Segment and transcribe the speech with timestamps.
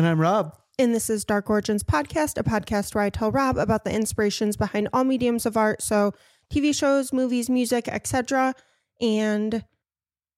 [0.00, 0.56] And I'm Rob.
[0.78, 4.56] and this is Dark Origins Podcast, a podcast where I tell Rob about the inspirations
[4.56, 6.14] behind all mediums of art, so
[6.50, 8.54] TV shows, movies, music, etc.
[8.98, 9.62] And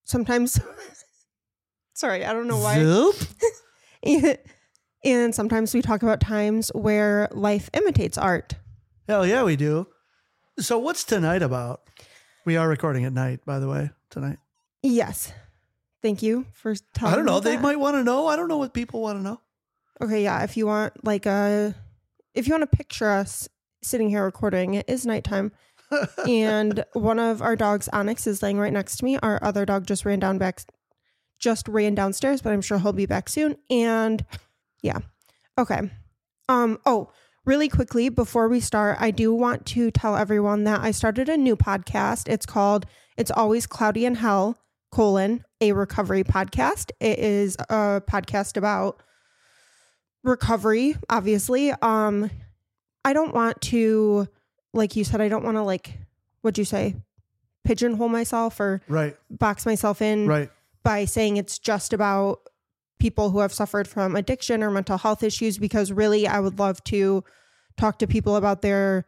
[0.03, 0.59] sometimes,
[1.95, 2.81] sorry, I don't know why.
[2.81, 3.15] Zoop.
[5.05, 8.57] And, sometimes we talk about times where life imitates art.
[9.07, 9.87] Hell yeah, we do.
[10.59, 11.83] So what's tonight about?
[12.45, 14.39] We are recording at night, by the way, tonight.
[14.83, 15.33] Yes.
[16.03, 17.39] Thank you for telling I don't know.
[17.39, 17.63] They that.
[17.63, 18.27] might want to know.
[18.27, 19.41] I don't know what people want to know.
[20.03, 20.43] Okay, yeah.
[20.43, 21.77] If you want, like, a,
[22.35, 23.49] if you want to picture us
[23.85, 25.53] sitting here recording, it is nighttime,
[26.29, 29.17] and one of our dogs, Onyx, is laying right next to me.
[29.23, 30.63] Our other dog just ran down back,
[31.39, 33.57] just ran downstairs, but I'm sure he'll be back soon.
[33.71, 34.25] And
[34.83, 34.99] yeah,
[35.57, 35.83] okay.
[36.49, 36.81] Um.
[36.85, 37.13] Oh,
[37.45, 41.37] really quickly before we start, I do want to tell everyone that I started a
[41.37, 42.29] new podcast.
[42.29, 42.87] It's called
[43.17, 44.59] "It's Always Cloudy in Hell."
[44.93, 46.91] colon a recovery podcast.
[47.01, 49.03] It is a podcast about
[50.25, 51.71] recovery, obviously.
[51.83, 52.31] Um
[53.05, 54.29] I don't want to
[54.73, 55.93] like you said I don't want to like
[56.43, 56.97] what'd you say?
[57.65, 59.17] pigeonhole myself or Right.
[59.31, 60.51] box myself in Right.
[60.83, 62.41] by saying it's just about
[62.99, 66.83] people who have suffered from addiction or mental health issues because really I would love
[66.85, 67.23] to
[67.77, 69.07] talk to people about their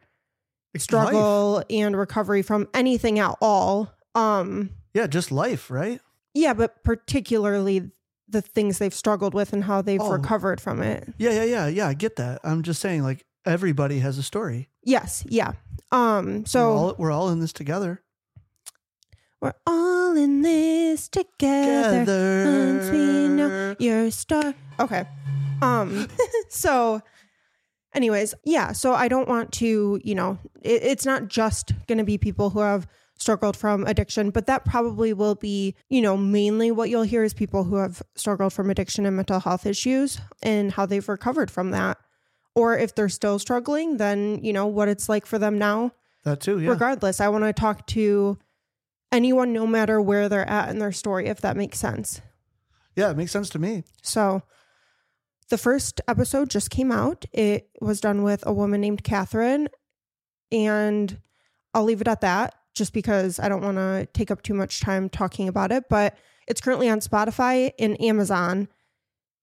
[0.77, 3.91] struggle and recovery from anything at all.
[4.13, 5.99] Um Yeah, just life, right?
[6.33, 7.91] yeah, but particularly
[8.27, 10.11] the things they've struggled with and how they've Oh.
[10.11, 11.13] recovered from it.
[11.17, 11.87] Yeah, yeah, yeah, yeah.
[11.87, 12.41] I get that.
[12.43, 14.69] I'm just saying, like everybody has a story.
[14.83, 15.53] Yes, yeah.
[15.91, 18.01] Um so we're all, we're all in this together.
[19.41, 22.45] we're all in this together.
[22.45, 24.53] Once we know your star.
[24.79, 25.05] Okay.
[25.61, 26.07] Um
[26.49, 27.01] so
[27.93, 32.03] anyways, yeah, so I don't want to, you know, it, it's not just going to
[32.03, 32.87] be people who have
[33.17, 37.33] struggled from addiction, but that probably will be, you know, mainly what you'll hear is
[37.33, 41.71] people who have struggled from addiction and mental health issues and how they've recovered from
[41.71, 41.97] that.
[42.53, 45.91] Or if they're still struggling, then, you know, what it's like for them now.
[46.23, 46.59] That too.
[46.59, 46.69] Yeah.
[46.69, 48.37] Regardless, I want to talk to
[49.11, 52.21] anyone no matter where they're at in their story if that makes sense.
[52.95, 53.83] yeah, it makes sense to me.
[54.01, 54.41] So
[55.49, 57.25] the first episode just came out.
[57.31, 59.69] It was done with a woman named Catherine.
[60.51, 61.19] And
[61.73, 64.81] I'll leave it at that just because I don't want to take up too much
[64.81, 65.85] time talking about it.
[65.89, 66.15] But
[66.47, 68.67] it's currently on Spotify and Amazon.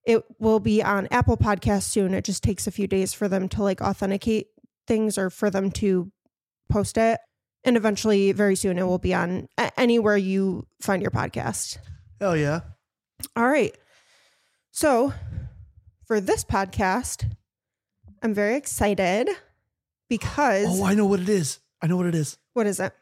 [0.06, 2.12] It will be on Apple Podcasts soon.
[2.14, 4.48] It just takes a few days for them to like authenticate
[4.86, 6.10] things or for them to
[6.68, 7.18] post it.
[7.64, 11.78] And eventually, very soon, it will be on anywhere you find your podcast.
[12.20, 12.60] Hell yeah.
[13.36, 13.76] All right.
[14.72, 15.12] So,
[16.06, 17.30] for this podcast,
[18.20, 19.28] I'm very excited
[20.08, 21.60] because Oh, I know what it is.
[21.80, 22.36] I know what it is.
[22.54, 22.92] what is it?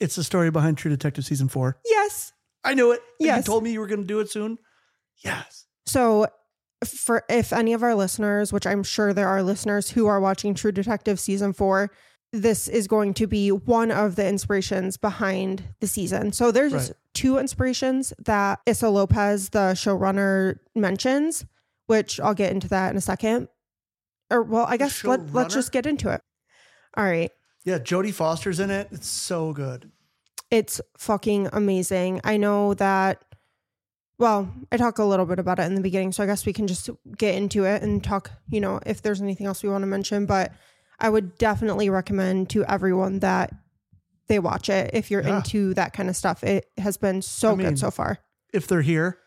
[0.00, 1.78] It's the story behind True Detective season four.
[1.84, 2.32] Yes.
[2.64, 3.00] I knew it.
[3.20, 3.38] Yes.
[3.38, 4.58] You told me you were going to do it soon.
[5.24, 5.66] Yes.
[5.86, 6.26] So,
[6.84, 10.54] for if any of our listeners, which I'm sure there are listeners who are watching
[10.54, 11.90] True Detective season 4,
[12.32, 16.32] this is going to be one of the inspirations behind the season.
[16.32, 16.92] So there's Right.
[17.14, 21.44] two inspirations that Issa Lopez, the showrunner, mentions,
[21.86, 23.48] which I'll get into that in a second.
[24.30, 26.20] Or well, I guess let, let's just get into it.
[26.96, 27.30] All right.
[27.64, 28.88] Yeah, Jodie Foster's in it.
[28.90, 29.90] It's so good.
[30.50, 32.20] It's fucking amazing.
[32.24, 33.24] I know that
[34.16, 36.52] well, I talk a little bit about it in the beginning, so I guess we
[36.52, 36.88] can just
[37.18, 40.24] get into it and talk, you know, if there's anything else we want to mention.
[40.24, 40.52] But
[41.00, 43.52] I would definitely recommend to everyone that
[44.28, 45.38] they watch it if you're Yeah.
[45.38, 46.44] into that kind of stuff.
[46.44, 48.18] It has been so I mean, good so far.
[48.52, 49.18] If they're here,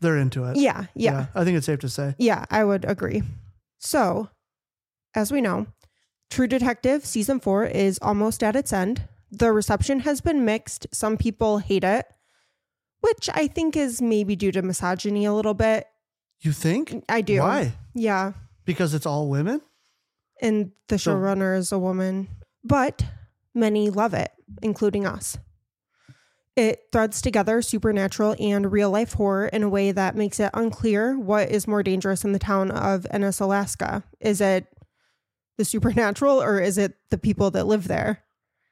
[0.00, 0.56] they're into it.
[0.56, 2.14] Yeah, yeah, I think it's safe to say.
[2.18, 3.22] yeah, I would agree.
[3.78, 4.30] So,
[5.14, 5.66] as we know,
[6.30, 9.02] True Detective season four is almost at its end.
[9.32, 10.86] The reception has been mixed.
[10.92, 12.06] Some people hate it,
[13.00, 15.86] which I think is maybe due to misogyny a little bit.
[16.40, 17.04] You think?
[17.08, 17.40] I do.
[17.40, 17.72] Why?
[17.94, 18.32] Yeah.
[18.64, 19.60] Because it's all women?
[20.40, 22.28] And the So- showrunner is a woman,
[22.64, 23.04] but
[23.54, 24.30] many love it,
[24.62, 25.36] including us.
[26.56, 31.18] It threads together supernatural and real life horror in a way that makes it unclear
[31.18, 34.02] what is more dangerous in the town of Ennis, Alaska.
[34.20, 34.66] Is it
[35.60, 38.24] the supernatural or is it the people that live there?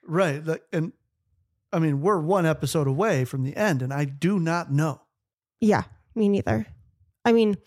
[0.06, 0.42] Right.
[0.72, 0.92] And
[1.70, 5.02] I mean, we're one episode away from the end, and I do not know.
[5.60, 5.82] Yeah,
[6.14, 6.66] me neither.
[7.26, 7.58] I mean,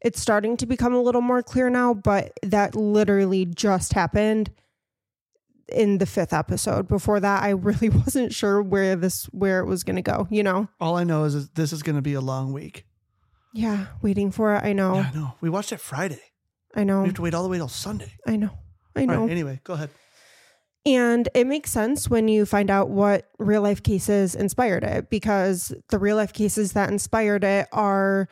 [0.00, 4.52] it's starting to become a little more clear now, but that literally just happened
[5.68, 6.86] in the fifth episode.
[6.86, 10.44] Before that, I really wasn't sure where this where it was going to go, you
[10.44, 10.68] know.
[10.80, 12.86] All I know is that this is going to be a long week.
[13.52, 14.62] Yeah, waiting for it.
[14.62, 14.94] I know.
[14.94, 15.34] Yeah, I know.
[15.40, 16.22] We watched it Friday.
[16.76, 17.00] I know.
[17.00, 18.12] We have to wait all the way till Sunday.
[18.24, 18.50] I know.
[18.98, 19.22] I know.
[19.22, 19.90] right, anyway, go ahead.
[20.86, 25.74] And it makes sense when you find out what real life cases inspired it because
[25.90, 28.28] the real life cases that inspired it are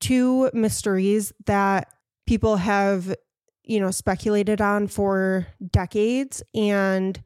[0.00, 1.88] two mysteries that
[2.26, 3.14] people have,
[3.62, 7.22] you know, speculated on for decades and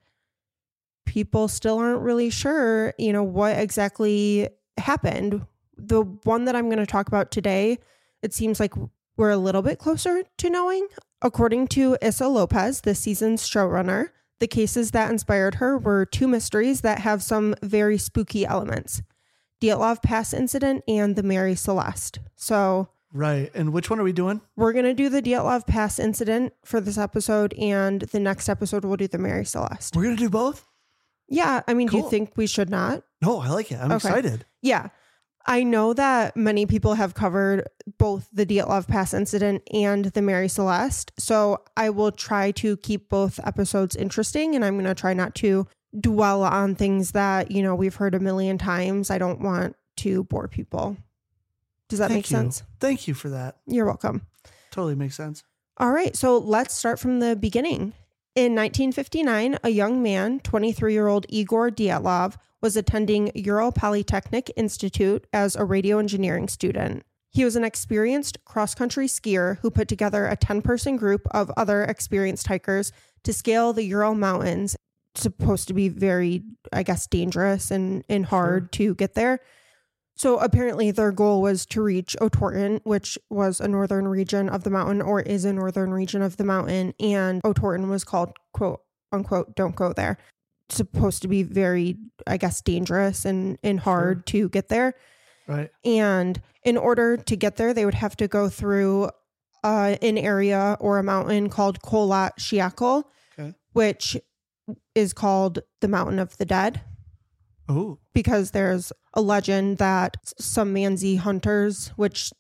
[1.07, 5.45] people still aren't really sure, you know, what exactly happened.
[5.77, 7.79] The one that I'm going to talk about today,
[8.23, 8.75] it seems like
[9.19, 10.87] we're a little bit closer to knowing.
[11.21, 16.81] According to Issa Lopez, this season's showrunner, the cases that inspired her were two mysteries
[16.83, 19.03] that have some very spooky elements
[19.61, 22.21] Dyatlov Pass incident and the Mary Celeste.
[22.37, 23.51] So Right.
[23.55, 24.41] And which one are we doing?
[24.55, 28.85] we're going to do the Dyatlov Pass incident for this episode, and the next episode
[28.85, 29.97] we'll do the Mary Celeste.
[29.97, 30.65] We're going to do both?
[31.29, 33.03] Yeah, I mean, do you think we should not?
[33.21, 33.77] No, I like it.
[33.81, 34.09] I'm Okay.
[34.09, 34.47] excited.
[34.63, 34.89] Yeah.
[35.49, 37.67] I know that many people have covered
[37.97, 41.11] both the Dyatlov Pass incident and the Mary Celeste.
[41.19, 45.35] So I will try to keep both episodes interesting and I'm going to try not
[45.37, 45.67] to
[45.99, 49.11] dwell on things that, you know, we've heard a million times.
[49.11, 50.99] I don't want to bore people.
[51.89, 52.37] Does that Thank make you.
[52.37, 52.63] sense?
[52.79, 53.57] Thank you for that.
[53.67, 54.27] You're welcome.
[54.71, 55.45] Totally makes sense.
[55.79, 57.95] All right, so let's start from the beginning.
[58.35, 65.27] In 1959, a young man, 23 year old Igor Dyatlov, was attending Ural Polytechnic Institute
[65.33, 67.05] as a radio engineering student.
[67.31, 71.51] He was an experienced cross country skier who put together a 10 person group of
[71.57, 72.93] other experienced hikers
[73.25, 74.77] to scale the Ural Mountains.
[75.15, 79.41] Supposed to be very, I guess, dangerous and, and hard to get there.
[80.17, 84.71] So apparently, their goal was to reach Otorten, which was a northern region of the
[84.71, 86.93] mountain or is a northern region of the mountain.
[86.99, 88.81] And Otorten was called, quote
[89.13, 90.19] unquote, don't go there.
[90.71, 91.97] Supposed to be very,
[92.27, 94.95] I guess, dangerous and, and hard to get there.
[95.47, 95.71] Right.
[95.85, 99.11] And in order to get there, they would have to go through
[99.65, 103.05] uh, an area or a mountain called Kholat Syakhl,
[103.39, 103.55] Okay.
[103.73, 104.17] which
[104.95, 106.83] is called the Mountain of the Dead
[107.71, 112.31] Oh, because there's a legend that some Mansi hunters, which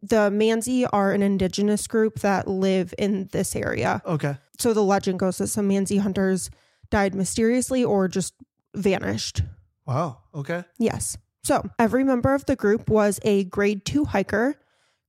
[0.00, 4.00] the Mansi are an indigenous group that live in this area.
[4.06, 4.36] okay.
[4.58, 6.50] So the legend goes that some Mansi hunters
[6.90, 8.34] died mysteriously or just
[8.74, 9.42] vanished.
[9.86, 10.18] Wow.
[10.34, 10.64] Okay.
[10.78, 11.16] Yes.
[11.42, 14.56] So every member of the group was a grade two hiker.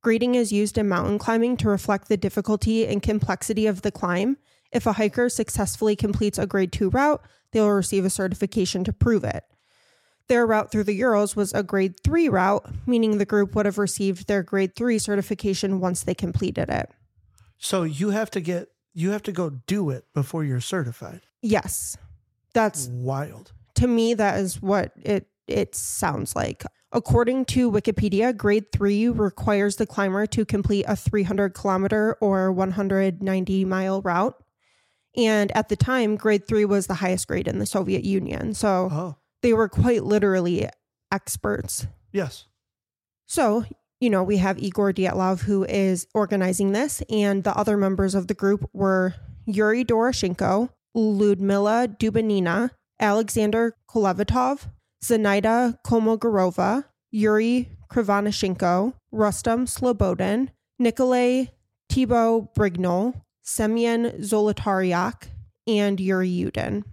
[0.01, 4.37] Grading is used in mountain climbing to reflect the difficulty and complexity of the climb.
[4.71, 7.21] If a hiker successfully completes a grade two route,
[7.51, 9.43] they will receive a certification to prove it.
[10.29, 13.79] Their route through the Urals was a grade three route, meaning the group would have
[13.79, 16.91] received their grade three certification once they completed it.
[17.57, 21.21] So you have to get, you have to go do it before you're certified.
[21.41, 21.97] Yes.
[22.53, 23.51] That's Wild.
[23.75, 29.75] to me that is what it it sounds like according to wikipedia grade 3 requires
[29.77, 34.35] the climber to complete a 300 kilometer or 190 mile route
[35.15, 38.89] and at the time grade 3 was the highest grade in the soviet union so
[38.91, 40.67] Oh, they were quite literally
[41.11, 42.45] experts yes.
[43.27, 43.63] so
[43.99, 48.27] you know we have igor dyatlov who is organizing this and the other members of
[48.27, 49.13] the group were
[49.45, 54.67] yuri doroshenko ludmila dubinina Alexander Kolevatov,
[55.03, 61.51] Zenaida Kolmogorova, Yuri Krivanashenko, Rustam Slobodin, Nikolay
[61.89, 65.23] Thibaut Brignol, Semyon Zolotaryov,
[65.67, 66.83] and Yuri Yudin.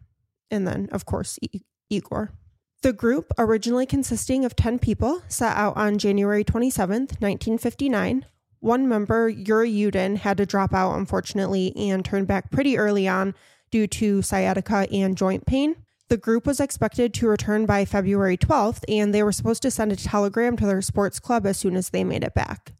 [0.50, 1.60] And then, of course, I-
[1.90, 2.30] Igor.
[2.82, 8.24] The group, originally consisting of 10 people, set out on January 27th, 1959.
[8.60, 13.34] One member, Yuri Yudin, had to drop out, unfortunately, and turned back pretty early on
[13.70, 15.76] due to sciatica and joint pain.
[16.08, 19.90] The group was expected to return by February 12th, and they were supposed to send
[19.90, 22.72] a telegram to their sports club as soon as they made it back.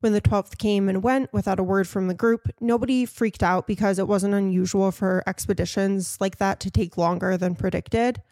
[0.00, 3.66] When the 12th came and went without a word from the group, nobody freaked out
[3.66, 8.22] because it wasn't unusual for expeditions like that to take longer than predicted.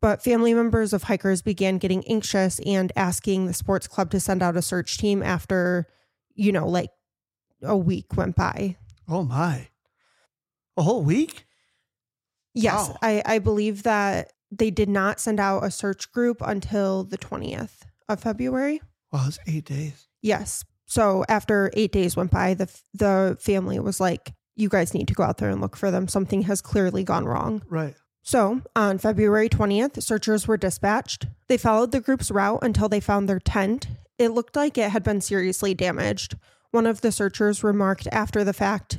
[0.00, 4.42] But family members of hikers began getting anxious and asking the sports club to send
[4.42, 5.86] out a search team after,
[6.34, 6.90] you know, like
[7.62, 8.76] a week went by.
[9.08, 9.68] Oh my.
[10.76, 11.46] A whole week?
[12.54, 12.96] Yes, Wow.
[13.02, 17.82] I, I believe that they did not send out a search group until the 20th
[18.08, 18.80] of February.
[19.12, 20.08] Wow, it's eight days.
[20.22, 20.64] Yes.
[20.86, 25.14] So after eight days went by, the the family was like, "You guys need to
[25.14, 26.08] go out there and look for them.
[26.08, 27.94] Something has clearly gone wrong." Right.
[28.22, 31.26] So on February twentieth, searchers were dispatched.
[31.48, 33.88] They followed the group's route until they found their tent.
[34.18, 36.36] It looked like it had been seriously damaged.
[36.70, 38.98] One of the searchers remarked after the fact,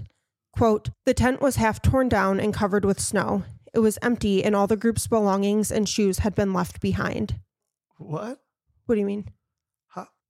[0.55, 3.43] "Quote: The tent was half torn down and covered with snow.
[3.73, 7.39] It was empty, and all the group's belongings and shoes had been left behind."
[7.97, 8.39] What?
[8.85, 9.31] What do you mean?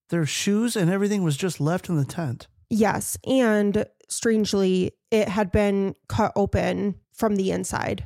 [0.10, 2.48] Their shoes and everything was just left in the tent.
[2.70, 3.18] Yes.
[3.26, 8.06] And strangely, it had been cut open from the inside.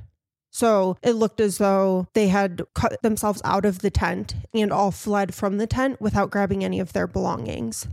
[0.50, 4.92] So it looked as though they had cut themselves out of the tent and all
[4.92, 7.88] fled from the tent without grabbing any of their belongings.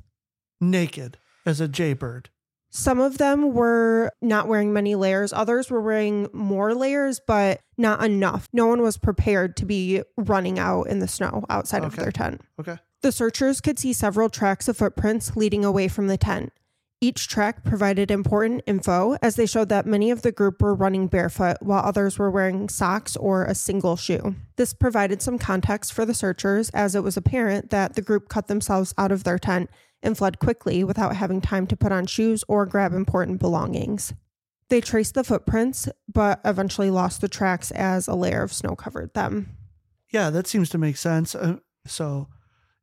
[0.61, 2.31] Naked as a jaybird.
[2.77, 8.05] Some of them were not wearing many layers, others were wearing more layers, but not
[8.05, 8.49] enough.
[8.53, 12.43] No one was prepared to be running out in the snow outside of their tent.
[12.61, 12.77] Okay.
[13.01, 16.53] The searchers could see several tracks of footprints leading away from the tent.
[17.01, 21.07] Each track provided important info as they showed that many of the group were running
[21.07, 24.35] barefoot while others were wearing socks or a single shoe.
[24.57, 28.49] This provided some context for the searchers as it was apparent that the group cut
[28.49, 29.71] themselves out of their tent
[30.03, 34.13] and fled quickly without having time to put on shoes or grab important belongings.
[34.69, 39.15] They traced the footprints, but eventually lost the tracks as a layer of snow covered
[39.15, 39.57] them.
[40.11, 41.35] Yeah, that seems to make sense.
[41.35, 42.29] Uh, so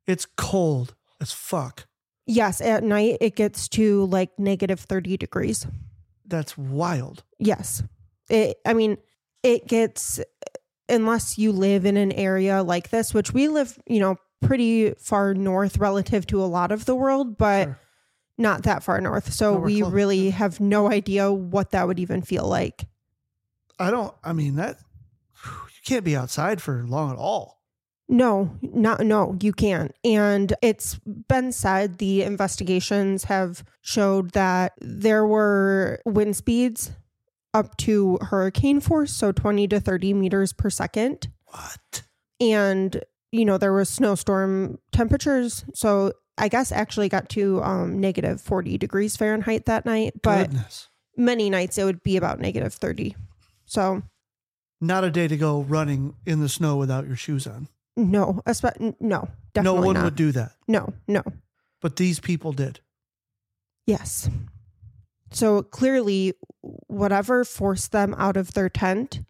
[0.06, 1.86] it's cold as fuck.
[2.26, 5.66] Yes, at night it gets to like negative 30 degrees.
[6.24, 7.22] That's wild.
[7.38, 7.82] Yes.
[8.30, 8.96] It I mean,
[9.42, 10.20] it gets
[10.88, 15.34] unless you live in an area like this, which we live, you know, pretty far
[15.34, 17.78] north relative to a lot of the world, but Sure.
[18.38, 19.32] not that far north.
[19.32, 19.92] So No, we're close.
[19.92, 22.84] really have no idea what that would even feel like.
[23.78, 24.78] I don't, I mean, that,
[25.44, 25.50] you
[25.84, 27.60] can't be outside for long at all.
[28.08, 29.92] No, not no, you can't.
[30.04, 36.92] And it's been said the investigations have showed that there were wind speeds
[37.54, 41.28] up to hurricane force, so 20 to 30 meters per second.
[41.46, 42.02] What?
[42.40, 43.02] And,
[43.34, 45.64] you know, there was snowstorm temperatures.
[45.74, 50.88] So I guess actually got to um, negative 40 degrees Fahrenheit that night, but Goodness.
[51.16, 53.16] many nights it would be about negative 30.
[53.64, 54.02] So
[54.80, 57.66] Not a day to go running in the snow without your shoes on.
[57.96, 60.04] no, espe- no, definitely no one not.
[60.04, 60.52] would do that.
[60.68, 61.22] No, no.
[61.80, 62.78] But these people did.
[63.86, 64.30] Yes.
[65.32, 66.34] So clearly,
[66.86, 69.20] whatever forced them out of their tent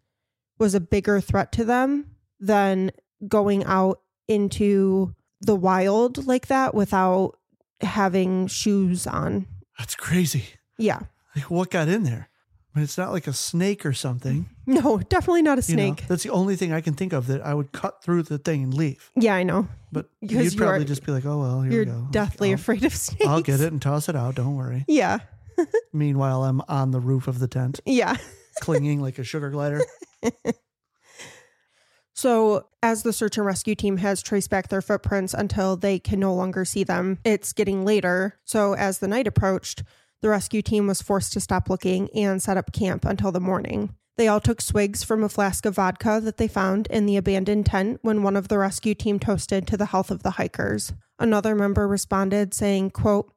[0.59, 2.91] was a bigger threat to them than
[3.27, 7.37] going out into the wild like that without
[7.81, 9.45] having shoes on.
[9.77, 10.45] That's crazy.
[10.77, 11.01] Yeah.
[11.35, 12.29] Like, what got in there?
[12.73, 14.49] I mean, it's not like a snake or something.
[14.67, 15.83] No, definitely not a you know?
[15.93, 16.07] snake.
[16.07, 18.63] that's the only thing I can think of that I would cut through the thing
[18.63, 19.11] and leave.
[19.15, 19.67] Yeah, I know.
[19.91, 22.07] But you'd probably just be like, oh, well, here You're we go.
[22.09, 23.27] deathly I'll, afraid of snakes.
[23.27, 24.33] I'll get it and toss it out.
[24.33, 24.83] Don't worry.
[24.87, 25.19] Yeah.
[25.93, 28.17] Meanwhile, I'm on the roof of the tent, Yeah.
[28.61, 29.81] clinging like a sugar glider.
[32.25, 36.19] So, as the search and rescue team has traced back their footprints until they can
[36.19, 38.39] no longer see them, it's getting later.
[38.45, 39.83] So, as the night approached,
[40.23, 43.93] the rescue team was forced to stop looking and set up camp until the morning.
[44.17, 47.67] They all took swigs from a flask of vodka that they found in the abandoned
[47.67, 50.93] tent when one of the rescue team toasted to the health of the hikers.
[51.19, 53.31] Another member responded saying, quote,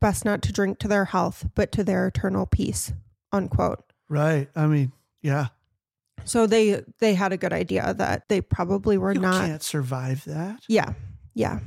[0.00, 2.92] best not to drink to their health, but to their eternal peace,
[3.30, 3.84] unquote.
[4.08, 4.48] Right.
[4.56, 5.50] I mean, yeah.
[6.24, 10.24] So they they had a good idea that they probably were you not can't survive
[10.24, 10.60] that.
[10.68, 10.94] Yeah,
[11.34, 11.60] yeah.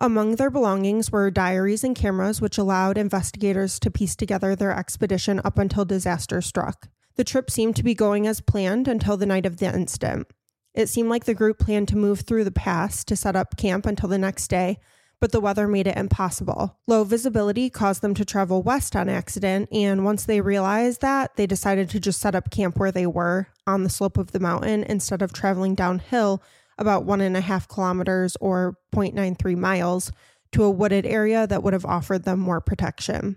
[0.00, 5.40] Among their belongings were diaries and cameras, which allowed investigators to piece together their expedition
[5.44, 6.88] up until disaster struck.
[7.16, 10.28] The trip seemed to be going as planned until the night of the incident.
[10.72, 13.86] It seemed like the group planned to move through the pass to set up camp
[13.86, 14.78] until the next day,
[15.20, 16.78] but the weather made it impossible.
[16.86, 21.46] Low visibility caused them to travel west on accident, and once they realized that, they
[21.46, 24.84] decided to just set up camp where they were on the slope of the mountain
[24.84, 26.42] instead of traveling downhill
[26.78, 30.12] about one and a half kilometers or 0.93 miles,
[30.52, 33.36] to a wooded area that would have offered them more protection.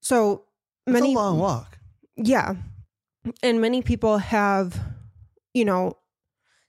[0.00, 0.44] So
[0.86, 1.78] It's many a long walk.
[2.16, 2.54] yeah.
[3.40, 4.80] And many people have,
[5.54, 5.96] you know,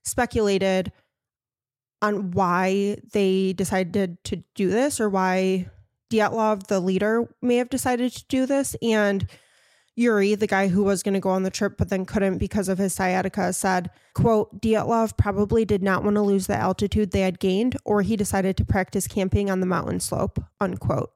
[0.03, 0.91] speculated
[2.03, 5.69] on why they decided to do this or why
[6.11, 8.75] Dyatlov, the leader, may have decided to do this.
[8.81, 9.25] And
[9.95, 12.67] Yuri, the guy who was going to go on the trip but then couldn't because
[12.67, 17.21] of his sciatica, said, quote, Dyatlov probably did not want to lose the altitude they
[17.21, 21.11] had gained, or he decided to practice camping on the mountain slope, unquote.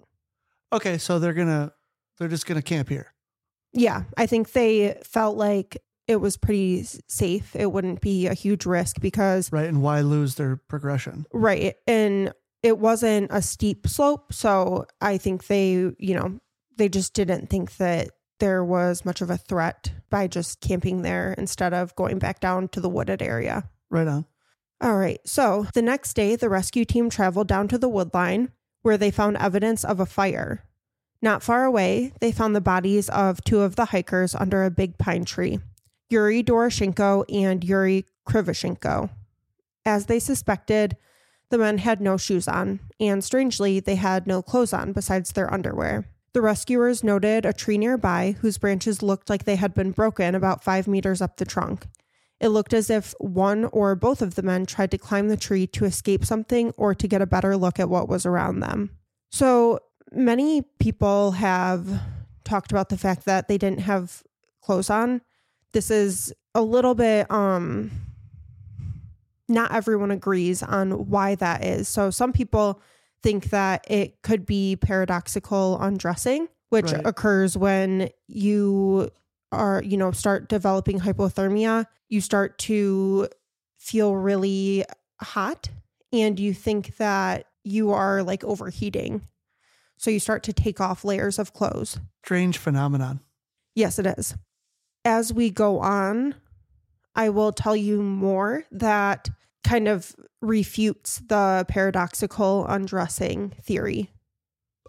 [0.71, 1.73] Okay, so they're gonna
[2.17, 3.13] they're just gonna camp here.
[3.73, 7.55] Yeah, I think they felt like it was pretty safe.
[7.55, 9.67] It wouldn't be a huge risk because, Right.
[9.67, 11.25] And why lose their progression?
[11.33, 12.33] right, and
[12.63, 14.33] it wasn't a steep slope.
[14.33, 16.39] So I think they, you know,
[16.77, 18.09] they just didn't think that
[18.39, 22.67] there was much of a threat by just camping there instead of going back down
[22.69, 23.69] to the wooded area.
[23.89, 24.25] Right on.
[24.79, 25.19] All right.
[25.25, 28.51] So the next day, the rescue team traveled down to the wood line
[28.83, 30.63] where they found evidence of a fire.
[31.21, 34.97] Not far away, they found the bodies of two of the hikers under a big
[34.99, 35.59] pine tree
[36.09, 39.09] Yuri Doroshenko and Yuri Krivoshenko.
[39.85, 40.97] As they suspected,
[41.49, 45.51] the men had no shoes on, and strangely, they had no clothes on besides their
[45.53, 46.09] underwear.
[46.33, 50.63] The rescuers noted a tree nearby whose branches looked like they had been broken about
[50.63, 51.87] five meters up the trunk.
[52.39, 55.65] It looked as if one or both of the men tried to climb the tree
[55.67, 58.91] to escape something or to get a better look at what was around them.
[59.31, 59.79] So
[60.11, 62.01] many people have
[62.43, 64.21] talked about the fact that they didn't have
[64.61, 65.21] clothes on.
[65.73, 67.91] This is a little bit um
[69.49, 71.87] not everyone agrees on why that is.
[71.87, 72.81] So some people
[73.23, 77.01] think that it could be paradoxical undressing, which Right.
[77.05, 79.09] occurs when you
[79.53, 83.29] are, you know, start developing hypothermia, you start to
[83.77, 84.83] feel really
[85.21, 85.69] hot
[86.11, 89.21] and you think that you are like overheating.
[89.97, 91.99] So you start to take off layers of clothes.
[92.23, 93.21] Strange phenomenon.
[93.75, 94.35] Yes, it is.
[95.07, 96.35] As we go on,
[97.15, 99.29] I will tell you more that
[99.63, 104.11] kind of refutes the paradoxical undressing theory.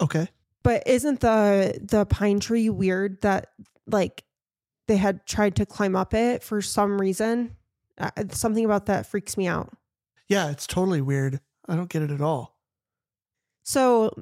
[0.01, 0.27] Okay.
[0.65, 3.51] But isn't the the pine tree weird that
[3.87, 4.25] like
[4.89, 7.57] they had tried to climb up it for some reason?
[7.97, 9.73] Uh, something about that freaks me out.
[10.27, 11.39] Yeah, it's totally weird.
[11.69, 12.59] I don't get it at all.
[13.63, 14.21] So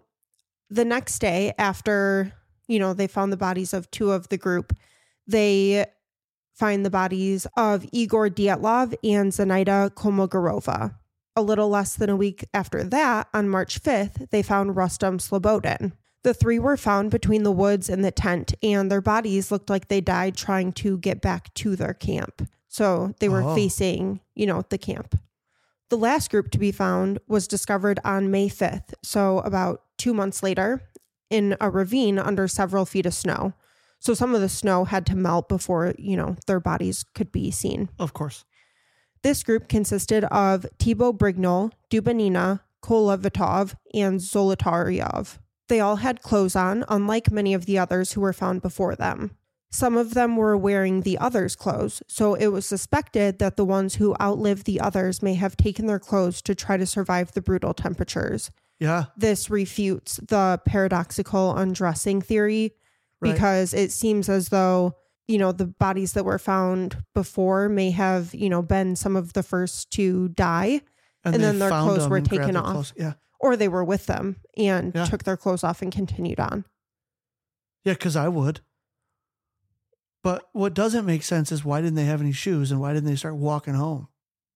[0.69, 2.35] the next day, after,
[2.69, 4.75] you know, they found the bodies of two of the group,
[5.27, 5.87] they
[6.55, 10.95] find the bodies of Igor Dyatlov and Zenaida Kolmogorova.
[11.39, 15.93] A little less than a week after that, on March 5th, they found Rustam Slobodin.
[16.23, 19.89] The three were found between the woods and the tent, and their bodies looked like
[19.89, 22.49] they died trying to get back to their camp.
[22.69, 23.55] So they were Oh.
[23.55, 25.19] facing, you know, the camp.
[25.89, 30.43] The last group to be found was discovered on May 5th, so about two months
[30.43, 30.83] later,
[31.31, 33.53] in a ravine under several feet of snow.
[33.99, 37.51] So some of the snow had to melt before, you know, their bodies could be
[37.51, 37.89] seen.
[37.99, 38.45] Of course.
[39.23, 45.39] This group consisted of Thibaut Brignol, Dubinina, Kolevatov, and Zolotaryov.
[45.69, 49.33] They all had clothes on, unlike many of the others who were found before them.
[49.71, 53.97] Some of them were wearing the others' clothes, so it was suspected that the ones
[53.97, 57.75] who outlived the others may have taken their clothes to try to survive the brutal
[57.75, 58.53] temperatures.
[58.79, 59.07] Yeah.
[59.17, 62.75] This refutes the paradoxical undressing theory
[63.21, 63.33] Right.
[63.33, 64.95] because it seems as though,
[65.27, 69.33] you know, the bodies that were found before may have, you know, been some of
[69.33, 70.83] the first to die
[71.25, 72.73] and they then their clothes were taken off.
[72.73, 72.93] clothes.
[72.97, 73.15] Yeah.
[73.41, 75.05] or they were with them and Yeah.
[75.07, 76.65] took their clothes off and continued on.
[77.85, 78.61] Yeah, because I would.
[80.23, 83.09] But what doesn't make sense is why didn't they have any shoes and why didn't
[83.09, 84.09] they start walking home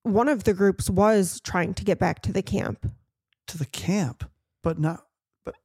[0.03, 2.91] One of the groups was trying to get back to the camp.
[3.47, 4.29] to the camp,
[4.63, 5.07] but not,
[5.45, 5.57] but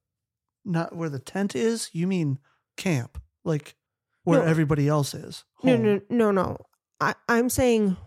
[0.63, 1.89] not where the tent is?
[1.93, 2.39] You mean
[2.77, 3.75] camp, like
[4.23, 4.45] where No.
[4.45, 5.43] everybody else is?
[5.63, 5.83] No, home.
[5.85, 6.57] no, no, no.
[6.99, 7.97] I, I'm saying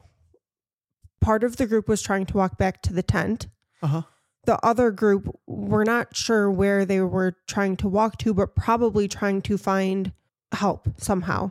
[1.21, 3.49] part of the group was trying to walk back to the tent.
[3.83, 4.03] Uh-huh.
[4.45, 9.07] The other group, we're not sure where they were trying to walk to, but probably
[9.09, 10.13] trying to find
[10.53, 11.51] help somehow.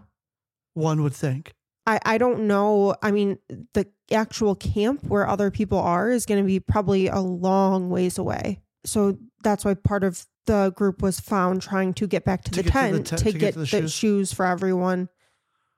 [0.74, 1.54] One would think.
[1.86, 2.96] I, I don't know.
[3.02, 3.38] I mean,
[3.74, 8.18] the actual camp where other people are is going to be probably a long ways
[8.18, 8.62] away.
[8.84, 12.64] So that's why part of the group was found trying to get back to, To
[12.64, 13.94] the, get to the tent tent- to, to get get, the shoes.
[13.94, 14.34] shoes.
[14.34, 15.10] for everyone,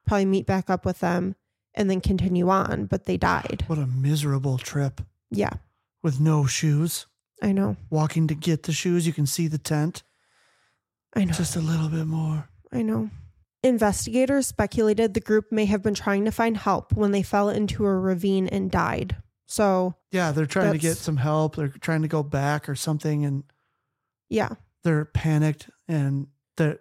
[0.07, 1.35] probably meet back up with them
[1.75, 2.85] and then continue on.
[2.85, 3.63] But they died.
[3.67, 5.53] What a miserable trip Yeah,
[6.01, 7.05] with no shoes.
[7.41, 7.75] I know.
[7.89, 10.03] Walking to get the shoes, you can see the tent
[11.15, 11.33] I know.
[11.33, 12.49] just a little bit more.
[12.71, 13.09] I know.
[13.63, 17.85] Investigators speculated the group may have been trying to find help when they fell into
[17.85, 19.17] a ravine and died.
[19.47, 21.55] So Yeah, they're trying to get some help.
[21.55, 23.43] They're trying to go back or something, and
[24.29, 24.49] yeah.
[24.83, 26.79] they're panicked, and their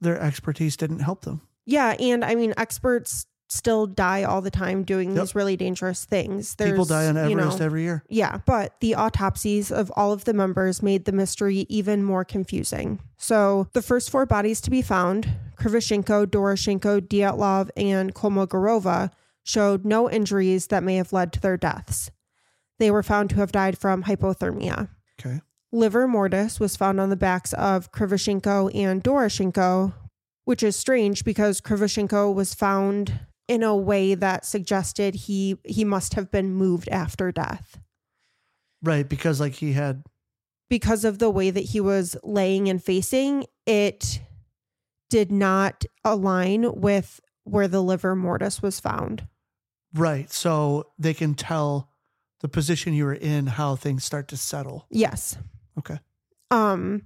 [0.00, 1.42] their expertise didn't help them.
[1.66, 1.90] Yeah.
[2.00, 5.20] And I mean, experts still die all the time doing Yep.
[5.20, 6.54] these really dangerous things.
[6.54, 8.04] People die on you Everest know- every year.
[8.08, 13.00] Yeah, but the autopsies of all of the members made the mystery even more confusing.
[13.18, 19.10] So, the first four bodies to be found, Krivoshenko, Doroshenko, Dyatlov, and Kolmogorova,
[19.42, 22.10] showed no injuries that may have led to their deaths.
[22.78, 24.88] They were found to have died from hypothermia.
[25.20, 25.40] Okay.
[25.72, 29.92] Livor mortis was found on the backs of Krivoshenko and Doroshenko,
[30.44, 36.14] which is strange because Krivoshenko was found in a way that suggested he he must
[36.14, 37.78] have been moved after death
[38.82, 40.04] Right, because like he had
[40.68, 44.20] because of the way that he was laying and facing, it
[45.10, 49.26] did not align with where the livor mortis was found.
[49.92, 51.90] right, so they can tell
[52.40, 54.86] the position you were in how things start to settle.
[54.90, 55.36] Yes.
[55.80, 55.98] Okay.
[56.50, 57.02] Um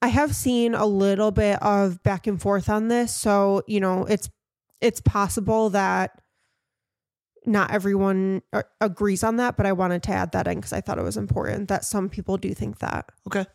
[0.00, 4.04] I have seen a little bit of back and forth on this, so you know,
[4.04, 4.28] it's
[4.80, 6.20] it's possible that
[7.46, 10.80] not everyone uh, agrees on that, but I wanted to add that in because I
[10.80, 13.10] thought it was important that some people do think that.
[13.26, 13.46] Okay.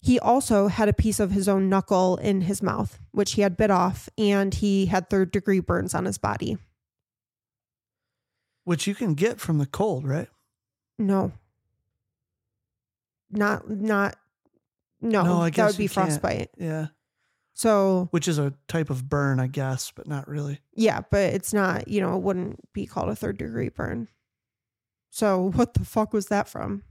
[0.00, 3.56] He also had a piece of his own knuckle in his mouth, which he had
[3.56, 6.58] bit off, and he had third degree burns on his body.
[8.64, 10.28] Which you can get from the cold, right?
[10.98, 11.32] No.
[13.30, 14.16] Not, not,
[15.00, 16.06] no, No, I that would be you can't.
[16.08, 16.50] frostbite.
[16.58, 16.86] Yeah.
[17.54, 20.60] So, Which is a type of burn, I guess, but not really.
[20.74, 24.08] yeah, but it's not, you know, it wouldn't be called a third degree burn.
[25.10, 26.82] So, what the fuck was that from?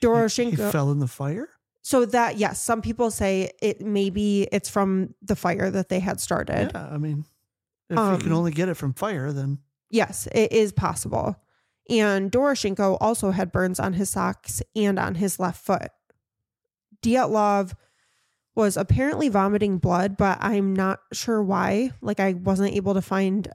[0.00, 0.50] He- Doroshenko.
[0.50, 1.48] He fell in the fire?
[1.82, 6.20] so, that, yes, some people say it maybe it's from the fire that they had
[6.20, 6.72] started.
[6.74, 7.24] Yeah, I mean,
[7.88, 9.58] if you can Um, only get it from fire, then
[9.92, 11.36] Yes, it is possible.
[11.90, 15.90] And Doroshenko also had burns on his socks and on his left foot.
[17.02, 17.72] Dyatlov
[18.54, 21.90] was apparently vomiting blood, but I'm not sure why.
[22.00, 23.48] Like, I wasn't able to find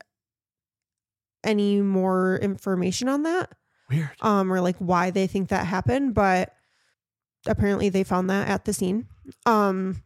[1.44, 3.54] any more information on that,
[3.90, 4.10] weird.
[4.22, 6.14] um, or like why they think that happened.
[6.14, 6.54] But
[7.46, 9.08] apparently, they found that at the scene.
[9.46, 10.04] Um,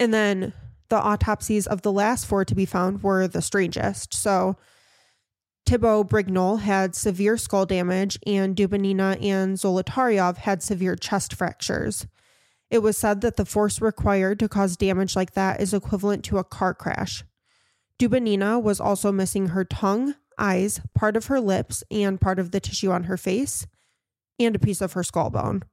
[0.00, 0.52] and then
[0.88, 4.14] the autopsies of the last four to be found were the strangest.
[4.14, 4.56] So,
[5.68, 12.06] Thibaut Brignol had severe skull damage, and Dubinina and Zolotaryov had severe chest fractures.
[12.70, 16.38] It was said that the force required to cause damage like that is equivalent to
[16.38, 17.22] a car crash.
[17.98, 22.60] Dubinina was also missing her tongue, eyes, part of her lips, and part of the
[22.60, 23.66] tissue on her face,
[24.38, 25.64] and a piece of her skull bone.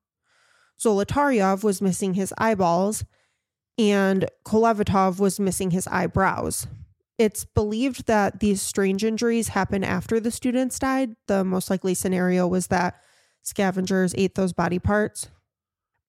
[0.78, 3.06] Zolotaryov was missing his eyeballs,
[3.78, 6.68] and Kolevatov was missing his eyebrows.
[7.18, 11.16] It's believed that these strange injuries happened after the students died.
[11.28, 13.02] The most likely scenario was that
[13.42, 15.30] scavengers ate those body parts.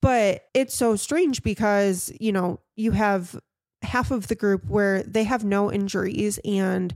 [0.03, 3.39] But it's so strange because, you know, you have
[3.83, 6.95] half of the group where they have no injuries and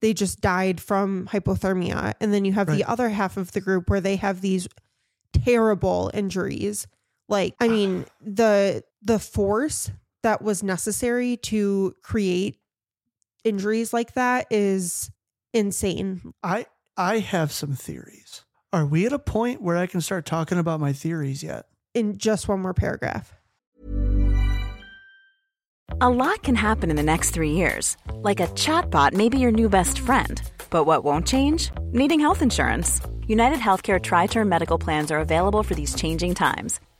[0.00, 2.14] they just died from hypothermia.
[2.20, 4.68] And then you have the other half of the group where they have these
[5.32, 6.86] terrible injuries.
[7.28, 9.90] Like, I mean, the the force
[10.22, 12.58] that was necessary to create
[13.44, 15.10] injuries like that is
[15.52, 16.32] insane.
[16.42, 18.44] I I have some theories.
[18.72, 21.66] Are we at a point where I can start talking about my theories yet?
[21.94, 23.32] In just one more paragraph.
[26.00, 27.96] A lot can happen in the next three years.
[28.14, 30.42] Like a chatbot may be your new best friend.
[30.70, 31.70] But what won't change?
[31.92, 33.00] Needing health insurance.
[33.28, 36.80] United Healthcare Tri Term Medical Plans are available for these changing times.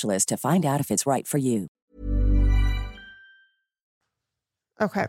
[0.00, 1.68] to find out if it's right for you.
[4.80, 5.06] Okay.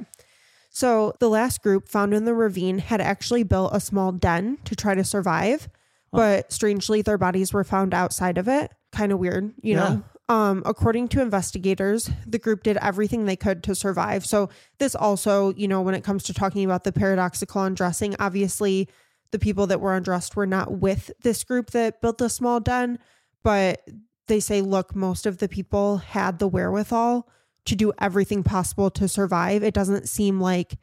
[0.70, 4.76] So the last group found in the ravine had actually built a small den to
[4.76, 5.70] try to survive,
[6.12, 8.72] but strangely their bodies were found outside of it.
[8.92, 10.04] Kind of weird, you know.
[10.28, 14.26] Um according to investigators, the group did everything they could to survive.
[14.26, 18.90] So this also, you know, when it comes to talking about the paradoxical undressing, obviously
[19.32, 23.00] the people that were undressed were not with this group that built a small den,
[23.44, 23.88] but
[24.28, 27.28] they say look, most of the people had the wherewithal
[27.66, 29.64] to do everything possible to survive.
[29.64, 30.78] It doesn't seem like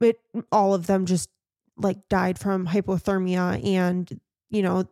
[0.00, 1.28] it all of them just
[1.76, 4.84] like died from hypothermia and you know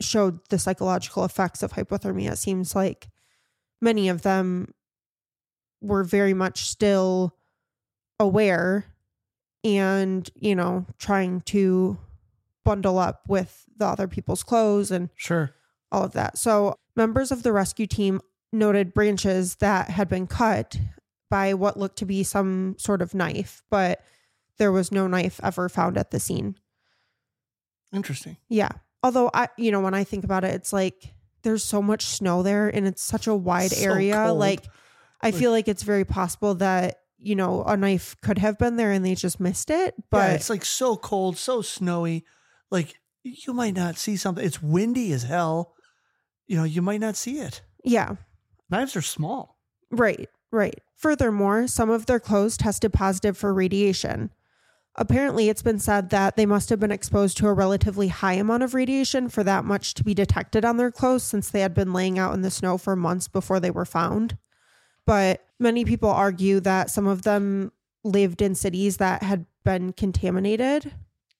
[0.00, 2.32] showed the psychological effects of hypothermia.
[2.32, 3.08] It seems like
[3.80, 4.74] many of them
[5.80, 7.36] were very much still
[8.18, 8.84] aware
[9.64, 11.98] and you know trying to
[12.64, 15.54] bundle up with the other people's clothes and Sure.
[15.90, 16.36] all of that.
[16.38, 18.20] So, members of the rescue team
[18.52, 20.76] noted branches that had been cut
[21.30, 24.02] by what looked to be some sort of knife, but
[24.58, 26.56] there was no knife ever found at the scene.
[27.94, 28.36] Interesting.
[28.50, 28.68] Yeah.
[29.02, 32.42] Although I, you know, when I think about it, it's like there's so much snow
[32.42, 34.26] there and it's such a wide So area.
[34.26, 34.38] cold.
[34.38, 34.66] Like
[35.22, 38.92] I feel like it's very possible that, you know, a knife could have been there
[38.92, 39.94] and they just missed it.
[40.10, 42.26] But yeah, it's like so cold, so snowy.
[42.70, 44.44] Like you might not see something.
[44.44, 45.74] It's windy as hell.
[46.50, 47.62] You know, you might not see it.
[47.84, 48.16] yeah.
[48.70, 49.56] Knives are small.
[49.92, 50.80] Right, right.
[50.96, 54.32] Furthermore, some of their clothes tested positive for radiation.
[54.96, 58.64] Apparently, it's been said that they must have been exposed to a relatively high amount
[58.64, 61.92] of radiation for that much to be detected on their clothes since they had been
[61.92, 64.36] laying out in the snow for months before they were found.
[65.06, 67.70] But many people argue that some of them
[68.02, 70.92] lived in cities that had been contaminated,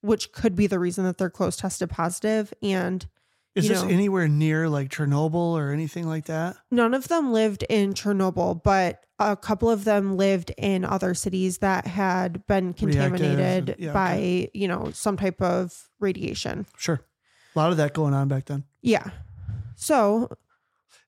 [0.02, 2.54] which could be the reason that their clothes tested positive.
[2.62, 3.08] And
[3.54, 6.56] Is you this know, anywhere near like Chernobyl or anything like that?
[6.70, 11.58] None of them lived in Chernobyl, but a couple of them lived in other cities
[11.58, 16.66] that had been contaminated yeah, by, you know, some type of radiation.
[16.76, 17.00] Sure.
[17.54, 18.64] A lot of that going on back then.
[18.82, 19.10] Yeah.
[19.74, 20.30] So,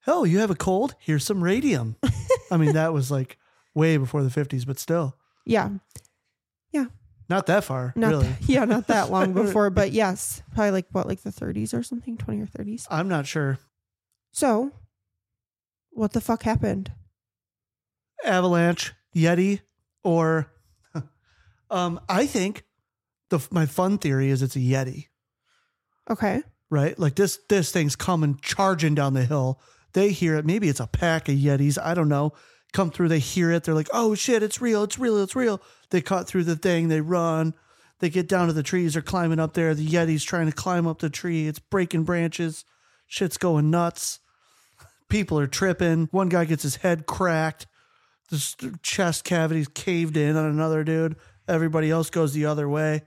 [0.06, 0.94] Oh, you have a cold?
[0.98, 1.96] Here's some radium.
[2.50, 3.38] I mean, that was like
[3.74, 5.70] way before the 50s, but still Yeah.
[6.72, 6.86] yeah.
[7.28, 8.26] Not that far, Not really.
[8.26, 11.82] that- yeah, not that long before, but yes, probably like what, like the 30s or
[11.82, 12.86] something, 20 or 30s.
[12.90, 13.58] I'm not sure.
[14.32, 14.72] So,
[15.90, 16.92] what the fuck happened?
[18.24, 19.60] Avalanche, Yeti,
[20.04, 20.50] or
[21.70, 22.64] um, I think
[23.30, 25.06] the my fun theory is it's a Yeti.
[26.10, 26.42] Okay.
[26.70, 26.98] right?
[26.98, 29.60] Like this this thing's coming charging down the hill.
[29.92, 30.46] They hear it.
[30.46, 31.78] Maybe it's a pack of Yetis.
[31.82, 32.32] I don't know.
[32.72, 33.64] Come through, they hear it.
[33.64, 35.60] They're like, oh shit, it's real, it's real, it's real.
[35.90, 37.54] They cut through the thing, they run.
[38.00, 39.74] They get down to the trees, they're climbing up there.
[39.74, 41.46] The Yeti's trying to climb up the tree.
[41.46, 42.64] It's breaking branches.
[43.06, 44.18] Shit's going nuts.
[45.08, 46.08] People are tripping.
[46.10, 47.66] One guy gets his head cracked.
[48.30, 51.16] The chest cavity's caved in on another dude.
[51.46, 53.02] Everybody else goes the other way.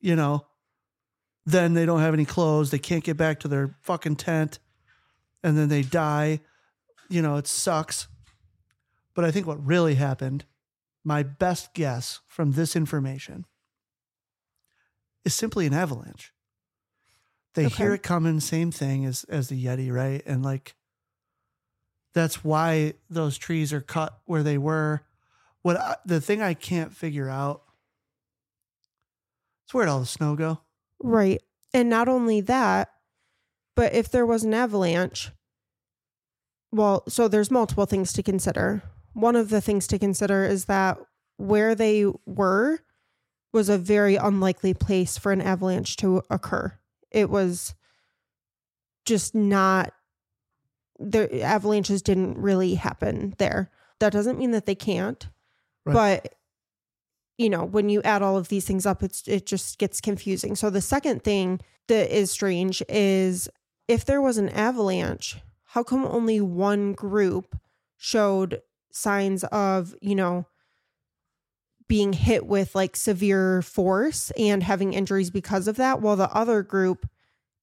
[0.00, 0.46] You know,
[1.46, 2.70] then they don't have any clothes.
[2.70, 4.58] They can't get back to their fucking tent.
[5.42, 6.40] And then they die.
[7.08, 8.06] You know, it sucks.
[9.20, 10.46] But I think what really happened,
[11.04, 13.44] my best guess from this information,
[15.26, 16.32] is simply an avalanche.
[17.52, 17.74] They Okay.
[17.84, 20.22] hear it coming, same thing as as the Yeti, right?
[20.24, 20.74] And like
[22.14, 25.02] that's why those trees are cut where they were.
[25.60, 27.64] What I, the thing I can't figure out
[29.68, 30.62] is where'd all the snow go?
[30.98, 31.42] Right.
[31.74, 32.88] And not only that,
[33.76, 35.30] but if there was an avalanche,
[36.72, 38.82] well, so there's multiple things to consider.
[39.12, 40.98] One of the things to consider is that
[41.36, 42.80] where they were
[43.52, 46.78] was a very unlikely place for an avalanche to occur.
[47.10, 47.74] It was
[49.04, 49.92] just not
[50.98, 53.70] the avalanches didn't really happen there.
[53.98, 55.26] That doesn't mean that they can't.
[55.84, 56.22] Right.
[56.22, 56.34] But
[57.38, 60.54] you know, when you add all of these things up, it's it just gets confusing.
[60.54, 63.48] So the second thing that is strange is
[63.88, 67.58] if there was an avalanche, how come only one group
[67.96, 68.60] showed
[68.92, 70.46] signs of, you know,
[71.88, 76.62] being hit with like severe force and having injuries because of that, while the other
[76.62, 77.08] group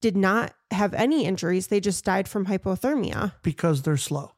[0.01, 1.67] did not have any injuries.
[1.67, 3.33] They just died from hypothermia.
[3.41, 4.33] because they're slow.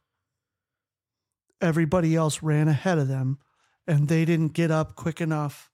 [1.60, 3.38] Everybody else ran ahead of them
[3.86, 5.70] and they didn't get up quick enough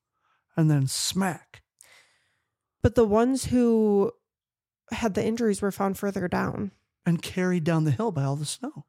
[0.57, 1.63] and then smack.
[2.83, 4.13] But the ones who
[4.91, 6.73] had the injuries were found further down.
[7.05, 8.87] and carried down the hill by all the snow.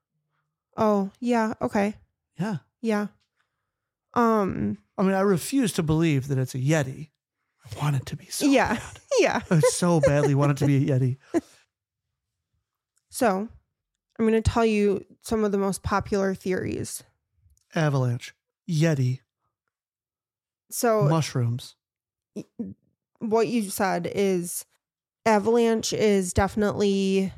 [0.76, 1.54] Oh, yeah.
[1.62, 1.96] Okay.
[2.40, 2.58] Yeah.
[2.82, 3.08] Yeah.
[4.14, 7.10] Um, I mean, I refuse to believe that it's a Yeti.
[7.66, 8.76] I want it to be so yeah.
[8.76, 9.00] bad.
[9.20, 9.42] Yeah.
[9.50, 11.18] I so badly want it to be a Yeti.
[13.10, 13.48] So
[14.20, 17.04] I'm going to tell you some of the most popular theories.
[17.76, 18.34] Avalanche,
[18.70, 19.20] Yeti,
[20.70, 21.76] So mushrooms.
[23.20, 24.66] what you said is
[25.26, 27.34] avalanche is definitely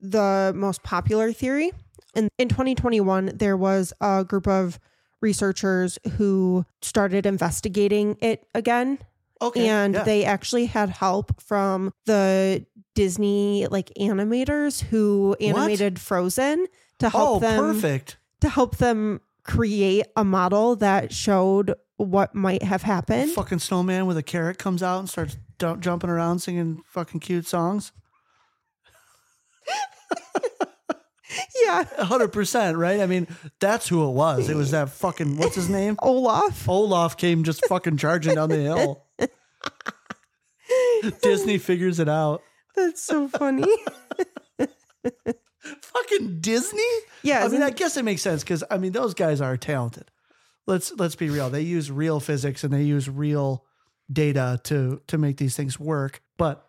[0.00, 1.70] the most popular theory.
[2.14, 4.78] And in 2021, there was a group of
[5.20, 8.98] researchers who started investigating it again.
[9.42, 9.68] Okay.
[9.68, 10.04] and yeah.
[10.04, 12.64] they actually had help from the
[12.94, 16.66] Disney like animators who animated Frozen
[17.00, 18.16] to help Oh, them perfect.
[18.40, 23.32] to help them create a model that showed what might have happened.
[23.32, 27.92] Fucking snowman with a carrot comes out and starts jumping around singing fucking cute songs.
[31.64, 31.84] Yeah.
[31.98, 33.00] 100%, right?
[33.00, 33.26] I mean,
[33.60, 34.48] that's who it was.
[34.48, 35.96] It was that fucking, what's his name?
[36.02, 36.68] Olaf.
[36.68, 39.04] Olaf came just fucking charging down the hill.
[41.22, 42.42] Disney figures it out.
[42.74, 43.66] That's so funny.
[45.64, 46.82] Fucking Disney?
[47.22, 50.10] Yeah, I mean, I guess it makes sense because I mean those guys are talented.
[50.66, 51.50] Let's let's be real.
[51.50, 53.64] They use real physics and they use real
[54.12, 56.22] data to to make these things work.
[56.36, 56.66] But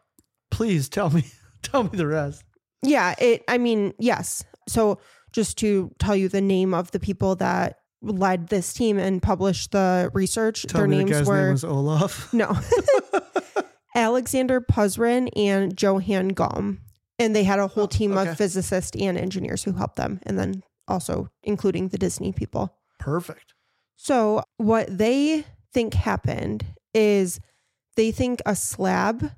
[0.52, 1.26] please tell me
[1.62, 2.44] tell me the rest.
[2.82, 4.44] Yeah, it I mean, yes.
[4.68, 5.00] So
[5.32, 9.72] just to tell you the name of the people that led this team and published
[9.72, 12.34] the research, Tell their me names the were name was Olaf.
[12.34, 12.58] No.
[13.96, 16.80] Alexander Puzrin and Johan Gaume.
[17.18, 18.32] And they had a whole oh, team Oh, okay.
[18.32, 22.76] of physicists and engineers who helped them, and then also including the Disney people.
[23.00, 23.54] Perfect.
[23.96, 27.40] So, what they think happened is
[27.96, 29.32] they think a slab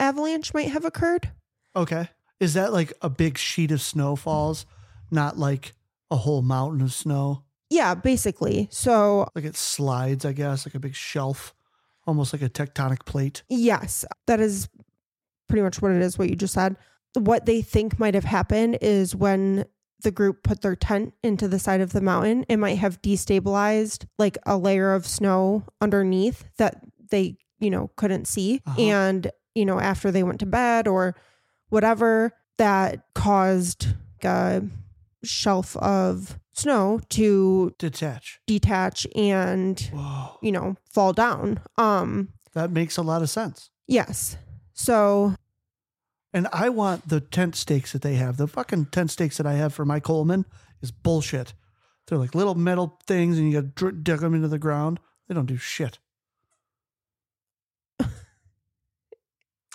[0.00, 1.30] avalanche might have occurred.
[1.76, 2.08] Okay.
[2.40, 4.66] Is that like a big sheet of snow falls,
[5.10, 5.74] not like
[6.10, 7.44] a whole mountain of snow?
[7.68, 8.68] Yeah, basically.
[8.72, 11.54] So, Like it slides, I guess, like a big shelf,
[12.06, 13.42] almost like a tectonic plate.
[13.48, 14.68] yes, that is
[15.48, 16.76] pretty much what it is, what you just said.
[17.14, 19.64] What they think might have happened is when
[20.02, 24.06] the group put their tent into the side of the mountain, it might have destabilized
[24.18, 28.62] like a layer of snow underneath that they, you know, couldn't see.
[28.66, 28.80] Uh-huh.
[28.80, 31.16] And, you know, after they went to bed or
[31.70, 33.88] whatever, that caused
[34.22, 34.62] a
[35.24, 38.40] shelf of snow to Detach.
[38.46, 40.38] detach and, Whoa.
[40.42, 41.60] you know, fall down.
[41.78, 43.70] Um, That makes a lot of sense.
[43.86, 44.36] yes.
[44.74, 45.34] So
[46.32, 48.36] And I want the tent stakes that they have.
[48.36, 50.44] The fucking tent stakes that I have for my Coleman
[50.80, 51.54] is bullshit.
[52.06, 55.00] They're like little metal things and you got to dr- dig them into the ground.
[55.28, 55.98] They don't do shit.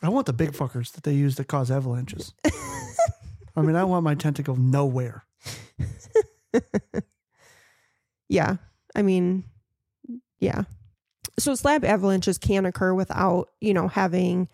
[0.03, 2.33] I want the big fuckers that they use that cause avalanches.
[3.55, 5.25] I mean, I want my tent to go nowhere.
[8.29, 8.57] Yeah.
[8.95, 9.43] I mean,
[10.39, 10.63] yeah.
[11.37, 14.47] So slab avalanches can occur without, you know, having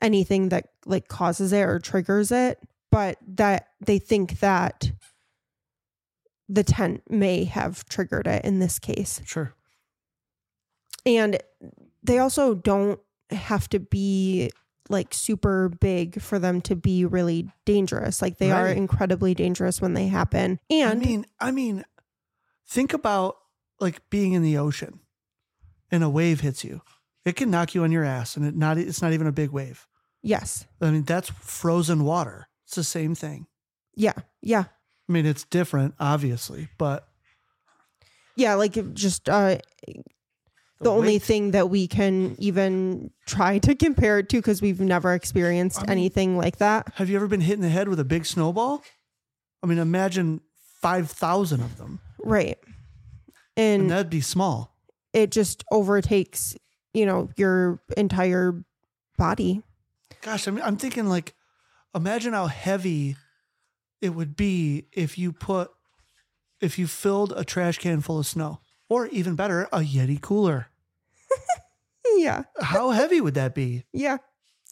[0.00, 2.58] anything that like causes it or triggers it,
[2.90, 4.92] but that they think that
[6.48, 9.20] the tent may have triggered it in this case.
[9.24, 9.54] Sure.
[11.06, 11.38] And
[12.02, 14.50] they also don't have to be
[14.88, 18.20] like super big for them to be really dangerous.
[18.20, 20.58] Like they are incredibly dangerous when they happen.
[20.70, 21.84] And I mean, I mean,
[22.66, 23.36] think about
[23.80, 25.00] like being in the ocean
[25.90, 26.82] and a wave hits you.
[27.24, 29.50] It can knock you on your ass and it not it's not even a big
[29.50, 29.86] wave.
[30.22, 30.66] yes.
[30.80, 32.48] I mean, that's frozen water.
[32.66, 33.46] It's the same thing.
[33.96, 34.14] Yeah.
[34.42, 34.64] Yeah.
[35.08, 37.08] I mean, it's different, obviously, but
[38.36, 39.58] Yeah, like just uh
[40.80, 45.14] the, only thing that we can even try to compare it to because we've never
[45.14, 46.92] experienced I mean- anything like that.
[46.96, 48.82] Have you ever been hit in the head with a big snowball?
[49.62, 50.40] I mean, imagine
[50.82, 52.58] 5,000 of them, Right.
[53.56, 54.76] and And that'd be small.
[55.14, 56.54] it just overtakes,
[56.92, 58.62] you know, your entire
[59.16, 59.62] body.
[60.20, 61.34] Gosh, I mean, I'm thinking like,
[61.94, 63.16] imagine how heavy
[64.02, 65.70] it would be if you put,
[66.60, 70.68] if you filled a trash can full of snow, or even better, a Yeti cooler.
[72.16, 72.44] Yeah.
[72.60, 73.84] How heavy would that be?
[73.92, 74.18] Yeah.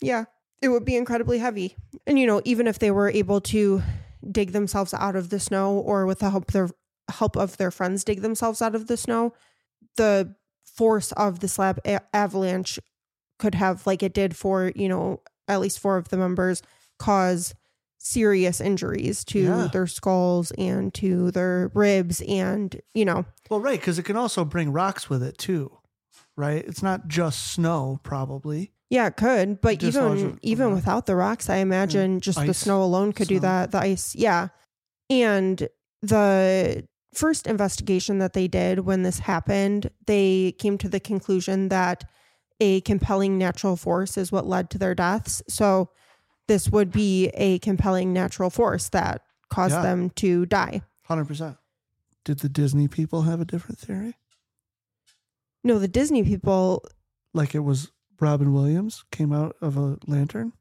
[0.00, 0.24] Yeah.
[0.60, 1.76] It would be incredibly heavy.
[2.06, 3.82] And you know, even if they were able to
[4.30, 6.70] dig themselves out of the snow or with the help of their
[7.08, 9.34] help of their friends dig themselves out of the snow,
[9.96, 10.34] the
[10.64, 12.78] force of the slab a- avalanche
[13.38, 16.62] could have like it did for, you know, at least four of the members
[16.98, 17.54] cause
[18.04, 19.68] serious injuries to Yeah.
[19.72, 24.44] their skulls and to their ribs and you know Well, right, because it can also
[24.44, 25.70] bring rocks with it too,
[26.36, 26.64] right?
[26.66, 28.72] It's not just snow, probably.
[28.90, 32.52] yeah it could but Just even also- even without the rocks i imagine just the
[32.52, 34.48] snow alone could do that the ice yeah
[35.08, 35.66] and
[36.02, 42.04] the first investigation that they did when this happened they came to the conclusion that
[42.60, 45.88] a compelling natural force is what led to their deaths so
[46.52, 49.82] this would be a compelling natural force that caused Yeah.
[49.82, 51.56] them to die Hundred percent.
[52.24, 54.14] Did the Disney people have a different theory?
[55.64, 56.84] no the disney people
[57.32, 57.90] Like it was
[58.20, 60.52] Robin Williams came out of a lantern,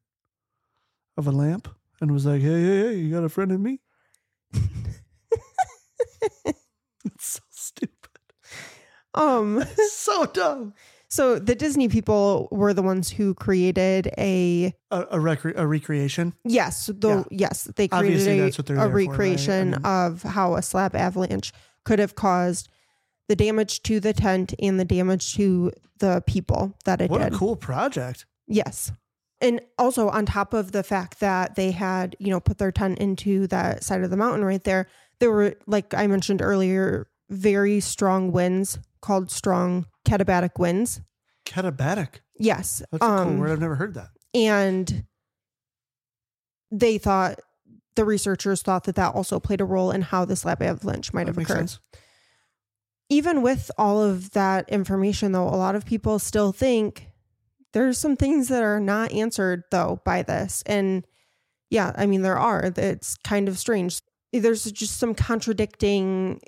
[1.18, 1.68] of a lamp,
[2.00, 3.82] and was like, "Hey, hey, hey, you got a friend in me."
[7.06, 8.22] it's so stupid.
[9.14, 10.74] um so dumb.
[11.12, 16.34] So the disney people were the ones who created a A, a, recre- a recreation.
[16.44, 19.08] Yes, though yes, they Obviously, created they're a, a for, right?
[19.08, 21.52] I recreation mean- of how a slab avalanche
[21.86, 22.70] could have caused
[23.28, 27.26] the damage to the tent and the damage to the people that it What did.
[27.26, 28.26] What a cool project.
[28.48, 28.92] Yes.
[29.40, 33.00] And also on top of the fact that they had, you know, put their tent
[33.00, 34.88] into that side of the mountain right there,
[35.20, 41.02] there were like I mentioned earlier, very strong winds called strong katabatic winds.
[41.46, 42.20] Katabatic.
[42.38, 42.82] Yes.
[42.92, 43.52] That's a cool um, word.
[43.52, 44.10] I've never heard that.
[44.34, 45.06] and
[46.72, 47.40] they thought
[47.96, 51.26] the researchers thought that that also played a role in how the slab avalanche might
[51.26, 51.58] That have occurred.
[51.70, 51.80] sense.
[53.10, 57.08] Even with all of that information, though, a lot of people still think
[57.74, 60.64] there's some things that are not answered, though, by this.
[60.66, 61.06] And
[61.70, 62.72] yeah, I mean, there are.
[62.78, 64.02] It's kind of strange.
[64.32, 66.40] There's just some contradicting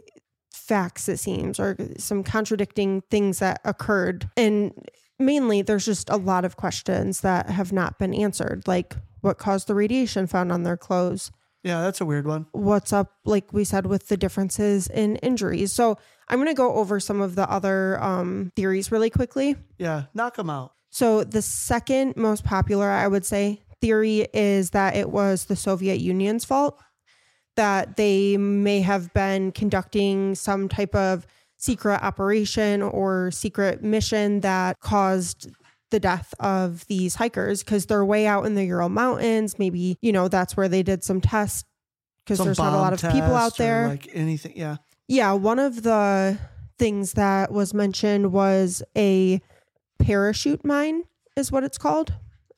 [0.67, 4.29] facts, it seems, or some contradicting things that occurred.
[4.37, 4.73] And
[5.19, 9.67] mainly, there's just a lot of questions that have not been answered, like what caused
[9.67, 11.31] the radiation found on their clothes?
[11.63, 12.45] Yeah, that's a weird one.
[12.51, 15.71] what's up, like we said, with the differences in injuries.
[15.71, 15.97] So
[16.27, 19.55] I'm going to go over some of the other um, theories really quickly.
[19.77, 20.73] Yeah, knock them out.
[20.89, 25.99] So the second most popular, I would say, theory is that it was the Soviet
[25.99, 26.79] Union's fault,
[27.55, 31.27] that they may have been conducting some type of
[31.57, 35.49] secret operation or secret mission that caused
[35.91, 39.59] the death of these hikers because they're way out in the Ural Mountains.
[39.59, 41.63] Maybe, you know, that's where they did some tests
[42.25, 43.87] because there's not a lot of people out there.
[43.89, 44.53] Like anything.
[44.55, 44.77] Yeah.
[45.07, 46.39] Yeah, one of the
[46.79, 49.41] things that was mentioned was a
[49.99, 51.03] parachute mine,
[51.37, 52.13] is what it's called.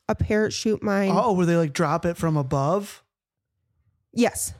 [0.08, 1.10] A parachute mine.
[1.12, 3.02] Oh, where they like drop it from above?
[4.12, 4.54] Yes.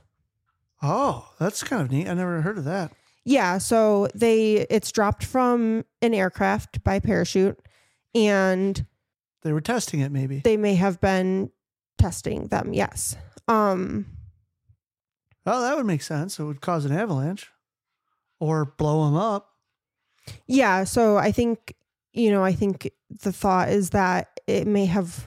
[0.83, 2.09] Oh, that's kind of neat.
[2.09, 2.93] I never heard of that.
[3.25, 7.59] Yeah, so they it's dropped from an aircraft by parachute
[8.15, 8.87] and
[9.43, 10.41] They were testing it, maybe.
[10.45, 11.51] they may have been
[11.99, 12.73] testing them.
[12.73, 13.17] Yes.
[13.49, 14.07] Um
[15.45, 16.39] oh, that would make sense.
[16.39, 17.51] It would cause an avalanche
[18.39, 19.49] or blow them up.
[20.47, 21.75] yeah, so I think
[22.13, 22.91] you know, I think
[23.23, 25.27] the thought is that it may have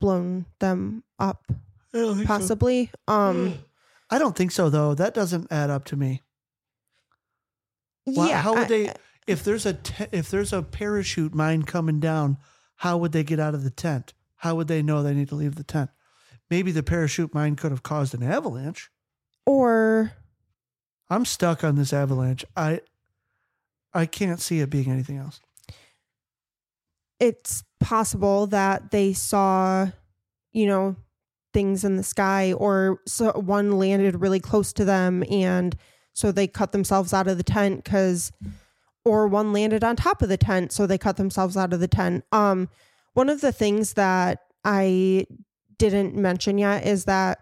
[0.00, 1.44] blown them up
[1.92, 2.24] think so.
[2.26, 2.90] possibly.
[3.08, 3.54] Um
[4.10, 4.94] I don't think so, though.
[4.94, 6.22] That doesn't add up to me.
[8.04, 8.94] Why- yeah, how would I- they?
[9.26, 12.38] If there's a te- if there's a parachute mine coming down,
[12.76, 14.12] how would they get out of the tent?
[14.36, 15.90] How would they know they need to leave the tent?
[16.48, 18.90] Maybe the parachute mine could have caused an avalanche.
[19.46, 20.12] or
[21.08, 22.44] I'm stuck on this avalanche.
[22.56, 22.80] I
[23.92, 25.40] I can't see it being anything else.
[27.20, 29.90] it's possible that they saw,
[30.52, 30.96] you know,
[31.52, 35.76] things in the sky or so one landed really close to them and
[36.12, 38.32] so they cut themselves out of the tent cuz
[39.04, 41.88] or one landed on top of the tent so they cut themselves out of the
[41.88, 42.24] tent.
[42.32, 42.68] Um
[43.14, 45.26] one of the things that I
[45.78, 47.40] didn't mention yet is that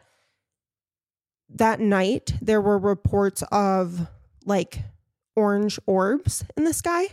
[1.50, 4.06] that night there were reports of
[4.44, 4.82] like
[5.36, 7.08] orange orbs in the sky.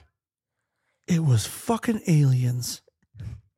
[1.07, 2.81] It was fucking aliens.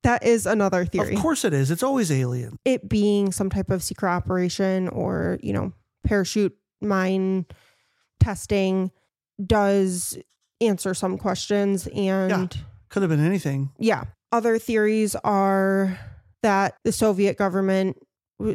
[0.03, 1.15] That is another theory.
[1.15, 1.71] Of course it is.
[1.71, 2.57] It's always alien.
[2.65, 5.73] It being some type of secret operation or, you know,
[6.05, 7.45] parachute mine
[8.19, 8.91] testing
[9.43, 10.17] does
[10.61, 11.87] answer some questions.
[11.87, 12.57] And
[12.89, 13.71] Could have been anything.
[13.79, 15.97] yeah, other theories are
[16.43, 17.97] that the Soviet government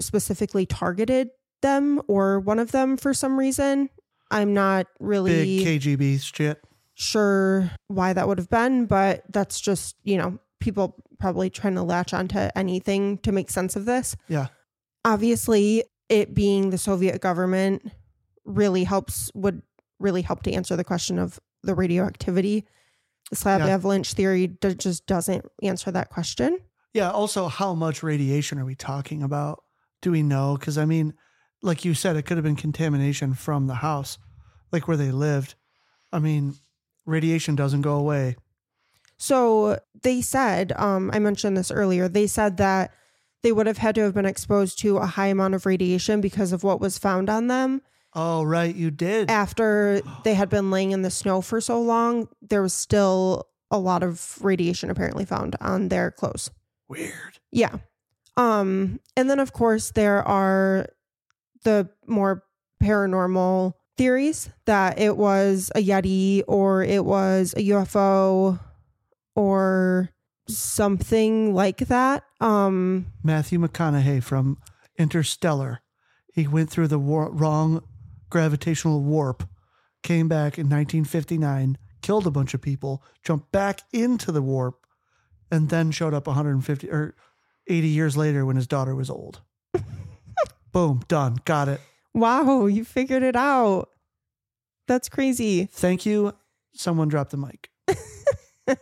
[0.01, 1.29] specifically targeted
[1.61, 3.89] them or one of them for some reason.
[4.31, 6.63] I'm not really Big KGB shit.
[6.95, 11.83] sure why that would have been, but that's just, you know, people probably trying to
[11.85, 14.17] latch onto anything to make sense of this.
[14.29, 14.49] Yeah.
[15.05, 17.93] Obviously, it being the Soviet government
[18.45, 19.63] really helps, would
[20.01, 22.67] really help to answer the question of the radioactivity.
[23.31, 23.69] The slab Yeah.
[23.69, 26.59] avalanche theory d- just doesn't answer that question.
[26.93, 27.11] Yeah.
[27.13, 29.63] Also, how much radiation are we talking about?
[30.03, 30.57] Do we know?
[30.59, 31.15] Because I mean,
[31.63, 34.19] like you said, it could have been contamination from the house,
[34.73, 35.55] like where they lived.
[36.13, 36.57] I mean,
[37.07, 38.37] radiation doesn't go away.
[39.23, 42.93] So they said, um, I mentioned this earlier, they said that
[43.45, 46.51] they would have had to have been exposed to a high amount of radiation because
[46.51, 47.83] of what was found on them.
[48.15, 49.31] Oh, right, you did.
[49.31, 53.79] After they had been laying in the snow for so long, there was still a
[53.79, 56.51] lot of radiation apparently found on their clothes.
[56.89, 57.39] Weird.
[57.53, 57.77] Yeah.
[58.37, 60.89] Um, and then of course there are
[61.63, 62.43] the more
[62.83, 68.59] paranormal theories that it was a Yeti or it was a UFO
[69.35, 70.11] or
[70.49, 72.25] something like that.
[72.41, 74.59] Um, Matthew McConaughey from
[74.99, 75.81] Interstellar.
[76.33, 77.83] He went through the war- wrong
[78.31, 79.47] gravitational warp,
[80.03, 84.87] came back in 1959, killed a bunch of people, jumped back into the warp,
[85.51, 87.15] and then showed up 150 or
[87.69, 89.43] 80 years later when his daughter was old.
[90.73, 91.37] Boom, done.
[91.45, 91.81] Got it.
[92.15, 93.91] wow, you figured it out.
[94.89, 95.67] That's crazy.
[95.67, 96.33] Thank you.
[96.75, 97.71] Someone dropped the mic.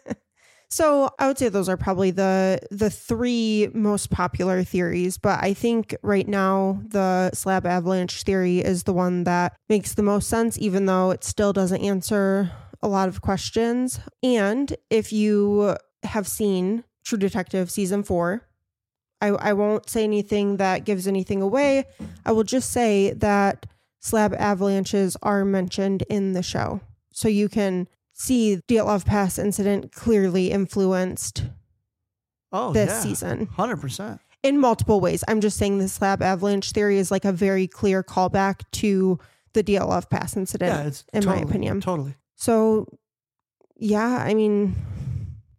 [0.70, 5.52] So I would say those are probably the the three most popular theories, but I
[5.52, 10.56] think right now the slab avalanche theory is the one that makes the most sense,
[10.58, 12.52] even though it still doesn't answer
[12.82, 13.98] a lot of questions.
[14.22, 18.46] And if you have seen True Detective season four,
[19.20, 21.84] I, I won't say anything that gives anything away.
[22.24, 23.66] I will just say that
[23.98, 26.80] slab avalanches are mentioned in the show.
[27.12, 27.88] So you can
[28.20, 31.44] see the Dyatlov Pass incident clearly influenced
[32.52, 33.00] Oh, this yeah.
[33.00, 34.18] season 100%.
[34.42, 35.22] in multiple ways.
[35.28, 39.18] I'm just saying the slab avalanche theory is like a very clear callback to
[39.54, 41.80] the Dyatlov pass incident, Yeah, it's in my totally- opinion.
[41.80, 42.14] Totally.
[42.36, 42.86] So,
[43.76, 44.74] yeah, I mean,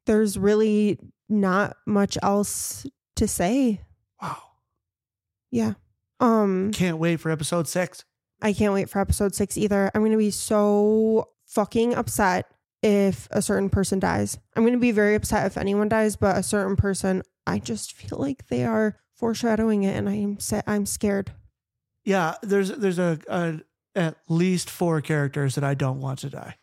[0.06, 1.00] there's really
[1.30, 2.86] not much else
[3.16, 3.82] to say.
[4.22, 4.38] Wow.
[5.52, 5.74] Yeah.
[6.20, 8.04] Um, Can't wait for episode six.
[8.42, 9.90] I can't wait for episode six either.
[9.94, 12.50] I'm going to be so fucking upset
[12.82, 14.38] if a certain person dies.
[14.56, 17.94] I'm going to be very upset if anyone dies, but a certain person, I just
[17.94, 21.32] feel like they are foreshadowing it, and I'm sa- I'm scared.
[22.04, 23.60] Yeah, there's there's a, a
[23.96, 26.56] at least four characters that I don't want to die.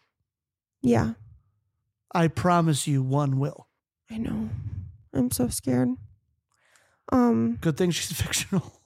[0.82, 1.12] Yeah,
[2.12, 3.68] I promise you, one will.
[4.10, 4.48] I know.
[5.12, 5.90] I'm so scared.
[7.12, 8.80] Um, Good thing she's fictional.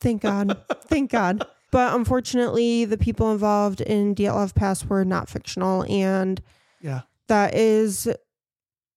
[0.00, 1.46] thank God, thank God.
[1.76, 6.40] But unfortunately, the people involved in Dyatlov Pass were not fictional, and
[6.80, 7.02] Yeah.
[7.28, 8.08] that is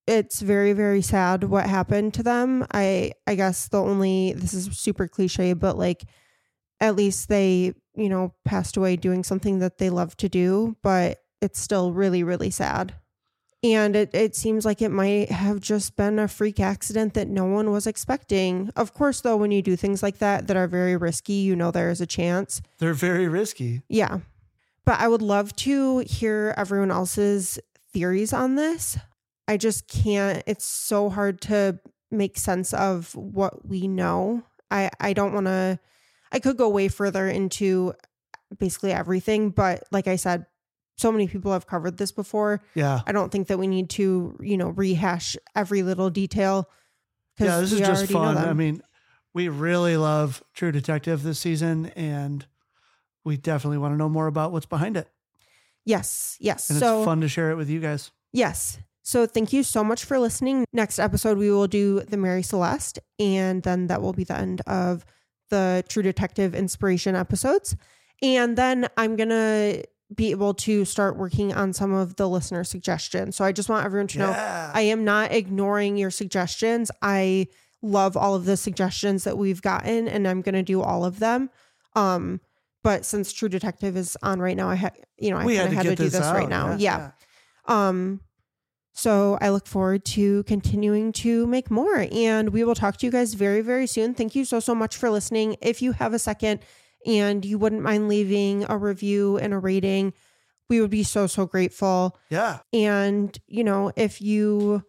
[0.06, 4.66] it's very very sad what happened to them i i guess the only this is
[4.78, 6.04] super cliche but like
[6.80, 11.18] at least they you know passed away doing something that they love to do but
[11.42, 12.94] it's still really really sad
[13.62, 17.44] and it, it seems like it might have just been a freak accident that no
[17.44, 20.96] one was expecting of course though when you do things like that that are very
[20.96, 23.82] risky you know there is a chance They're very risky.
[23.88, 24.20] yeah.
[24.86, 27.60] But I would love to hear everyone else's
[27.92, 28.96] theories on this.
[29.46, 30.42] I just can't.
[30.46, 31.78] It's so hard to
[32.10, 34.42] make sense of what we know.
[34.70, 35.78] I, I don't want to,
[36.32, 37.92] I could go way further into
[38.58, 40.46] basically everything, but like I said,
[41.00, 42.62] so many people have covered this before.
[42.74, 43.00] Yeah.
[43.06, 46.68] I don't think that we need to, you know, rehash every little detail.
[47.38, 48.36] Yeah, this is just fun.
[48.36, 48.82] I mean,
[49.32, 52.44] we really love True Detective this season, and
[53.24, 55.08] we definitely want to know more about what's behind it.
[55.84, 56.70] yes, yes.
[56.70, 58.10] And so it's fun to share it with you guys.
[58.32, 58.78] Yes.
[59.02, 60.64] So thank you so much for listening.
[60.72, 64.60] Next episode, we will do the Mary Celeste, and then that will be the end
[64.66, 65.04] of
[65.48, 67.74] the True Detective inspiration episodes.
[68.22, 69.82] And then I'm going to
[70.14, 73.36] be able to start working on some of the listener suggestions.
[73.36, 74.70] So I just want everyone to know Yeah.
[74.74, 76.90] I am not ignoring your suggestions.
[77.00, 77.46] I
[77.82, 81.18] love all of the suggestions that we've gotten, and I'm going to do all of
[81.20, 81.48] them.
[81.94, 82.40] Um,
[82.82, 85.66] but since True Detective is on right now, I had you know I kind had
[85.66, 86.48] of to had to do this right out.
[86.50, 86.76] now.
[86.78, 87.10] yeah.
[87.66, 88.20] Um,
[88.92, 93.12] so I look forward to continuing to make more and we will talk to you
[93.12, 94.14] guys very, very soon.
[94.14, 95.56] Thank you so, so much for listening.
[95.62, 96.60] If you have a second
[97.06, 100.12] and you wouldn't mind leaving a review and a rating,
[100.68, 102.18] we would be so, so grateful.
[102.30, 102.60] Yeah.
[102.72, 104.84] And, you know, if you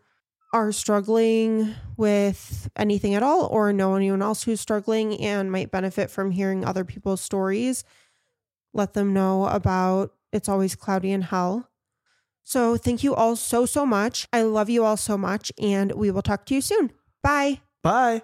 [0.53, 6.09] are struggling with anything at all or know anyone else who's struggling and might benefit
[6.09, 7.83] from hearing other people's stories,
[8.73, 11.69] let them know about It's Always Cloudy in Hell.
[12.43, 14.27] So thank you all so, so much.
[14.33, 16.91] I love you all so much, and we will talk to you soon.
[17.23, 17.61] Bye.
[17.83, 18.23] Bye.